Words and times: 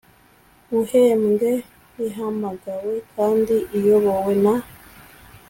guhembwe 0.71 1.51
ihamagawe 2.05 2.93
kandi 3.13 3.55
iyobowe 3.77 4.33
na 4.43 4.55